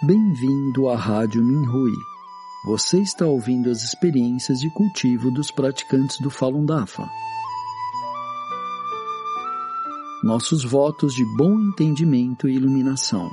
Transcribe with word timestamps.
Bem-vindo 0.00 0.88
à 0.88 0.94
Rádio 0.94 1.42
Minhui. 1.42 1.90
Você 2.64 3.00
está 3.00 3.26
ouvindo 3.26 3.68
as 3.68 3.82
experiências 3.82 4.60
de 4.60 4.70
cultivo 4.70 5.28
dos 5.28 5.50
praticantes 5.50 6.20
do 6.20 6.30
Falun 6.30 6.64
Dafa. 6.64 7.10
Nossos 10.22 10.62
votos 10.62 11.12
de 11.14 11.24
bom 11.36 11.58
entendimento 11.58 12.48
e 12.48 12.54
iluminação. 12.54 13.28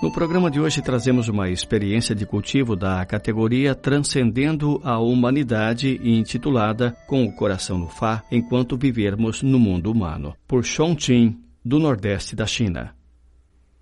No 0.00 0.12
programa 0.12 0.48
de 0.48 0.60
hoje 0.60 0.80
trazemos 0.80 1.26
uma 1.26 1.50
experiência 1.50 2.14
de 2.14 2.24
cultivo 2.24 2.76
da 2.76 3.04
categoria 3.04 3.74
Transcendendo 3.74 4.80
a 4.84 4.96
Humanidade 5.00 6.00
intitulada 6.04 6.96
Com 7.08 7.24
o 7.24 7.34
Coração 7.34 7.78
no 7.78 7.88
Fá 7.88 8.22
Enquanto 8.30 8.76
Vivermos 8.76 9.42
no 9.42 9.58
Mundo 9.58 9.90
Humano, 9.90 10.36
por 10.46 10.64
Chongqing, 10.64 11.42
do 11.64 11.78
Nordeste 11.78 12.34
da 12.34 12.46
China. 12.46 12.94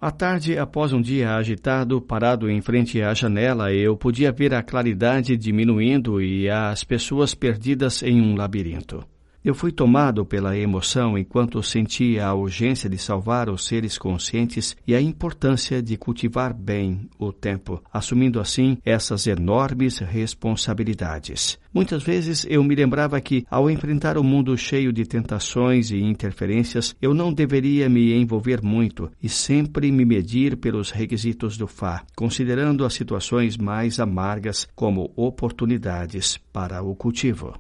À 0.01 0.11
tarde, 0.11 0.59
após 0.59 0.93
um 0.93 1.01
dia 1.01 1.37
agitado, 1.37 2.01
parado 2.01 2.51
em 2.51 2.61
frente 2.63 3.03
à 3.03 3.13
janela, 3.13 3.73
eu 3.73 3.97
podia 3.97 4.33
ver 4.33 4.55
a 4.55 4.63
claridade 4.63 5.37
diminuindo 5.37 6.23
e 6.23 6.49
as 6.49 6.83
pessoas 6.85 7.35
perdidas 7.35 8.03
em 8.03 8.21
um 8.21 8.35
labirinto. 8.35 9.05
Eu 9.43 9.55
fui 9.55 9.73
tomado 9.73 10.23
pela 10.27 10.55
emoção 10.55 11.17
enquanto 11.17 11.63
sentia 11.63 12.27
a 12.27 12.35
urgência 12.35 12.91
de 12.91 12.99
salvar 12.99 13.49
os 13.49 13.65
seres 13.65 13.97
conscientes 13.97 14.77
e 14.87 14.95
a 14.95 15.01
importância 15.01 15.83
de 15.83 15.97
cultivar 15.97 16.53
bem 16.53 17.09
o 17.19 17.33
tempo, 17.33 17.83
assumindo 17.91 18.39
assim 18.39 18.77
essas 18.85 19.27
enormes 19.27 19.99
responsabilidades. 19.99 21.59
Muitas 21.73 22.03
vezes 22.03 22.47
eu 22.51 22.63
me 22.63 22.75
lembrava 22.75 23.19
que, 23.19 23.47
ao 23.51 23.71
enfrentar 23.71 24.19
o 24.19 24.21
um 24.21 24.25
mundo 24.25 24.55
cheio 24.59 24.93
de 24.93 25.07
tentações 25.07 25.91
e 25.91 25.97
interferências, 25.99 26.95
eu 27.01 27.15
não 27.15 27.33
deveria 27.33 27.89
me 27.89 28.13
envolver 28.13 28.63
muito 28.63 29.11
e 29.23 29.29
sempre 29.31 29.91
me 29.91 30.05
medir 30.05 30.55
pelos 30.59 30.91
requisitos 30.91 31.57
do 31.57 31.67
Fá, 31.67 32.05
considerando 32.15 32.85
as 32.85 32.93
situações 32.93 33.57
mais 33.57 33.99
amargas 34.01 34.69
como 34.75 35.11
oportunidades 35.17 36.39
para 36.53 36.83
o 36.83 36.95
cultivo. 36.95 37.55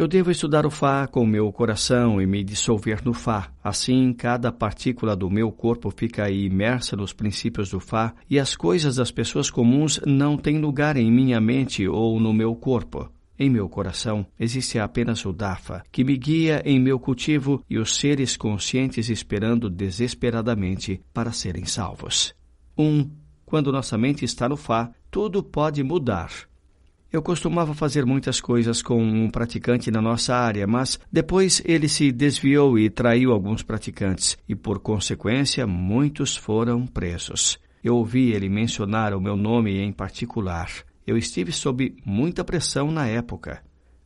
Eu 0.00 0.08
devo 0.08 0.30
estudar 0.30 0.64
o 0.64 0.70
Fá 0.70 1.06
com 1.06 1.26
meu 1.26 1.52
coração 1.52 2.22
e 2.22 2.26
me 2.26 2.42
dissolver 2.42 3.04
no 3.04 3.12
Fá. 3.12 3.52
Assim, 3.62 4.14
cada 4.14 4.50
partícula 4.50 5.14
do 5.14 5.28
meu 5.28 5.52
corpo 5.52 5.90
fica 5.90 6.30
imersa 6.30 6.96
nos 6.96 7.12
princípios 7.12 7.68
do 7.68 7.78
Fá 7.78 8.14
e 8.26 8.38
as 8.38 8.56
coisas 8.56 8.96
das 8.96 9.10
pessoas 9.10 9.50
comuns 9.50 10.00
não 10.06 10.38
têm 10.38 10.58
lugar 10.58 10.96
em 10.96 11.12
minha 11.12 11.38
mente 11.38 11.86
ou 11.86 12.18
no 12.18 12.32
meu 12.32 12.54
corpo. 12.54 13.12
Em 13.38 13.50
meu 13.50 13.68
coração 13.68 14.24
existe 14.38 14.78
apenas 14.78 15.22
o 15.26 15.34
Dafa, 15.34 15.82
que 15.92 16.02
me 16.02 16.16
guia 16.16 16.62
em 16.64 16.80
meu 16.80 16.98
cultivo 16.98 17.62
e 17.68 17.78
os 17.78 17.94
seres 17.94 18.38
conscientes 18.38 19.10
esperando 19.10 19.68
desesperadamente 19.68 20.98
para 21.12 21.30
serem 21.30 21.66
salvos. 21.66 22.34
1. 22.74 22.82
Um, 22.82 23.10
quando 23.44 23.70
nossa 23.70 23.98
mente 23.98 24.24
está 24.24 24.48
no 24.48 24.56
Fá, 24.56 24.90
tudo 25.10 25.42
pode 25.42 25.82
mudar. 25.82 26.48
Eu 27.12 27.20
costumava 27.20 27.74
fazer 27.74 28.06
muitas 28.06 28.40
coisas 28.40 28.80
com 28.82 29.02
um 29.02 29.28
praticante 29.28 29.90
na 29.90 30.00
nossa 30.00 30.32
área, 30.32 30.64
mas 30.64 30.98
depois 31.10 31.60
ele 31.64 31.88
se 31.88 32.12
desviou 32.12 32.78
e 32.78 32.88
traiu 32.88 33.32
alguns 33.32 33.64
praticantes, 33.64 34.38
e 34.48 34.54
por 34.54 34.78
consequência 34.78 35.66
muitos 35.66 36.36
foram 36.36 36.86
presos. 36.86 37.58
Eu 37.82 37.96
ouvi 37.96 38.30
ele 38.30 38.48
mencionar 38.48 39.12
o 39.12 39.20
meu 39.20 39.36
nome 39.36 39.76
em 39.78 39.90
particular. 39.90 40.70
Eu 41.04 41.16
estive 41.16 41.50
sob 41.50 41.96
muita 42.04 42.44
pressão 42.44 42.92
na 42.92 43.08
época. 43.08 43.60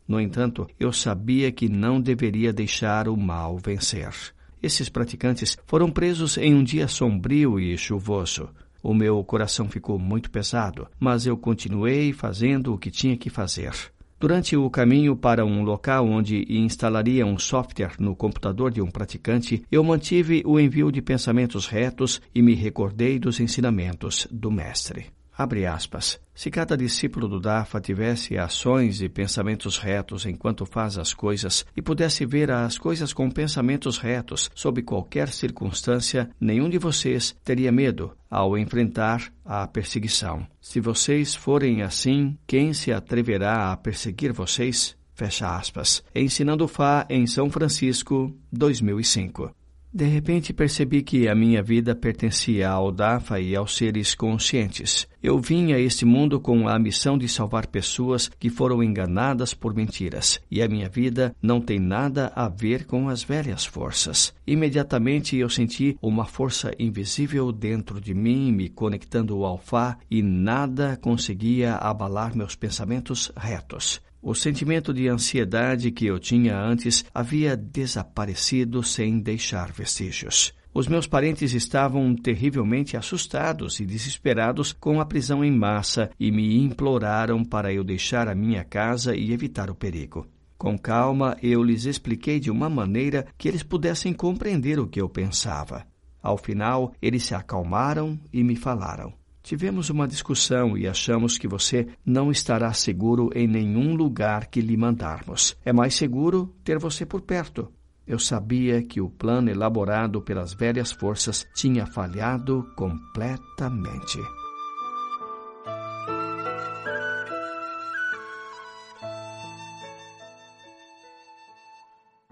No 0.09 0.19
entanto, 0.19 0.67
eu 0.81 0.91
sabia 0.91 1.53
que 1.53 1.69
não 1.69 2.01
deveria 2.01 2.55
deixar 2.55 3.07
o 3.07 3.17
mal 3.17 3.59
vencer. 3.59 4.15
Esses 4.63 4.89
praticantes 4.89 5.59
foram 5.67 5.91
presos 5.91 6.39
em 6.39 6.55
um 6.55 6.65
dia 6.65 6.89
sombrio 6.89 7.61
e 7.61 7.77
chuvoso. 7.77 8.49
O 8.85 8.93
meu 8.93 9.25
coração 9.25 9.67
ficou 9.67 9.99
muito 9.99 10.31
pesado, 10.31 10.87
mas 11.01 11.25
eu 11.25 11.39
continuei 11.39 12.13
fazendo 12.13 12.75
o 12.75 12.79
que 12.79 12.91
tinha 12.91 13.17
que 13.17 13.31
fazer. 13.31 13.73
Durante 14.21 14.59
o 14.59 14.69
caminho 14.69 15.17
para 15.17 15.43
um 15.43 15.63
local 15.63 16.07
onde 16.07 16.45
instalaria 16.51 17.25
um 17.25 17.39
software 17.39 17.95
no 17.99 18.15
computador 18.15 18.71
de 18.71 18.83
um 18.83 18.91
praticante, 18.91 19.65
eu 19.73 19.83
mantive 19.83 20.43
o 20.45 20.61
envio 20.61 20.93
de 20.93 21.01
pensamentos 21.01 21.67
retos 21.67 22.21
e 22.35 22.43
me 22.43 22.55
recordei 22.55 23.19
dos 23.19 23.41
ensinamentos 23.41 24.29
do 24.31 24.51
Mestre. 24.51 25.14
Abre 25.37 25.67
aspas. 25.67 26.21
Se 26.33 26.51
cada 26.51 26.77
discípulo 26.77 27.29
do 27.29 27.41
Dafa 27.41 27.81
tivesse 27.81 28.39
ações 28.39 29.01
e 29.01 29.09
pensamentos 29.09 29.79
retos 29.79 30.27
enquanto 30.27 30.65
faz 30.65 30.97
as 30.97 31.13
coisas 31.13 31.67
e 31.77 31.83
pudesse 31.83 32.25
ver 32.25 32.51
as 32.51 32.79
coisas 32.79 33.13
com 33.13 33.31
pensamentos 33.31 33.99
retos 33.99 34.51
sob 34.55 34.83
qualquer 34.83 35.29
circunstância, 35.29 36.31
nenhum 36.41 36.69
de 36.69 36.79
vocês 36.79 37.37
teria 37.45 37.73
medo 37.73 38.17
ao 38.31 38.57
enfrentar 38.57 39.33
a 39.45 39.67
perseguição. 39.67 40.47
Se 40.61 40.81
vocês 40.81 41.35
forem 41.35 41.83
assim, 41.83 42.37
quem 42.47 42.73
se 42.73 42.93
atreverá 42.93 43.73
a 43.73 43.77
perseguir 43.77 44.33
vocês? 44.33 44.97
Fecha 45.15 45.57
aspas. 45.57 46.03
Ensinando 46.15 46.67
Fá 46.67 47.07
em 47.09 47.27
São 47.27 47.49
Francisco, 47.49 48.37
2005. 48.53 49.55
De 49.97 50.07
repente 50.07 50.53
percebi 50.53 51.05
que 51.05 51.29
a 51.29 51.37
minha 51.37 51.63
vida 51.63 51.95
pertencia 51.95 52.69
ao 52.69 52.91
Dafa 52.91 53.39
e 53.39 53.55
aos 53.55 53.77
seres 53.77 54.13
conscientes. 54.13 55.07
Eu 55.23 55.39
vim 55.39 55.73
a 55.73 55.79
este 55.79 56.05
mundo 56.05 56.41
com 56.41 56.67
a 56.67 56.77
missão 56.81 57.17
de 57.17 57.29
salvar 57.29 57.69
pessoas 57.69 58.29
que 58.29 58.51
foram 58.51 58.83
enganadas 58.83 59.55
por 59.55 59.73
mentiras, 59.73 60.41
e 60.51 60.61
a 60.61 60.67
minha 60.69 60.89
vida 60.89 61.33
não 61.41 61.61
tem 61.61 61.79
nada 61.79 62.33
a 62.35 62.49
ver 62.49 62.87
com 62.87 63.09
as 63.09 63.23
velhas 63.23 63.65
forças. 63.65 64.35
Imediatamente 64.45 65.37
eu 65.37 65.49
senti 65.49 65.97
uma 66.03 66.25
força 66.25 66.73
invisível 66.77 67.53
dentro 67.53 68.01
de 68.01 68.15
mim 68.15 68.51
me 68.51 68.69
conectando 68.69 69.45
ao 69.45 69.59
Fá 69.59 69.97
e 70.11 70.25
nada 70.25 70.99
conseguia 71.01 71.77
abalar 71.77 72.37
meus 72.37 72.57
pensamentos 72.57 73.31
retos. 73.37 74.03
O 74.27 74.35
sentimento 74.35 74.95
de 74.95 75.07
ansiedade 75.07 75.91
que 75.91 76.07
eu 76.07 76.19
tinha 76.19 76.59
antes 76.59 77.05
havia 77.13 77.55
desaparecido 77.55 78.83
sem 78.83 79.21
deixar 79.21 79.71
vestígios. 79.71 80.55
Os 80.73 80.89
meus 80.89 81.07
parentes 81.07 81.53
estavam 81.53 82.17
terrivelmente 82.17 82.97
assustados 82.97 83.81
e 83.81 83.85
desesperados 83.85 84.73
com 84.73 84.99
a 84.99 85.05
prisão 85.05 85.45
em 85.45 85.53
massa 85.53 86.11
e 86.19 86.33
me 86.33 86.57
imploraram 86.57 87.45
para 87.45 87.71
eu 87.71 87.85
deixar 87.85 88.27
a 88.27 88.35
minha 88.35 88.65
casa 88.65 89.15
e 89.15 89.31
evitar 89.31 89.69
o 89.69 89.75
perigo. 89.75 90.27
Com 90.57 90.79
calma, 90.79 91.37
eu 91.43 91.63
lhes 91.63 91.85
expliquei 91.85 92.41
de 92.41 92.51
uma 92.51 92.71
maneira 92.71 93.27
que 93.37 93.47
eles 93.47 93.63
pudessem 93.63 94.15
compreender 94.15 94.81
o 94.81 94.89
que 94.89 95.03
eu 95.03 95.09
pensava. 95.11 95.87
Ao 96.23 96.39
final, 96.39 96.95
eles 97.03 97.25
se 97.25 97.35
acalmaram 97.35 98.19
e 98.33 98.43
me 98.43 98.57
falaram. 98.57 99.13
Tivemos 99.45 99.91
uma 99.91 100.09
discussão 100.09 100.75
e 100.75 100.89
achamos 100.89 101.37
que 101.37 101.47
você 101.47 101.87
não 102.03 102.31
estará 102.31 102.73
seguro 102.73 103.29
em 103.35 103.47
nenhum 103.47 103.95
lugar 103.95 104.47
que 104.47 104.59
lhe 104.63 104.75
mandarmos. 104.75 105.55
É 105.63 105.71
mais 105.71 105.95
seguro 105.95 106.57
ter 106.65 106.79
você 106.79 107.05
por 107.05 107.21
perto. 107.21 107.71
Eu 108.07 108.19
sabia 108.19 108.83
que 108.83 109.03
o 109.03 109.11
plano 109.11 109.51
elaborado 109.51 110.23
pelas 110.23 110.55
velhas 110.55 110.93
forças 110.93 111.47
tinha 111.55 111.85
falhado 111.85 112.65
completamente. 112.75 114.19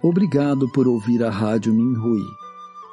Obrigado 0.03 0.67
por 0.73 0.89
ouvir 0.89 1.23
a 1.23 1.31
Rádio 1.31 1.75
Minhui. 1.75 2.25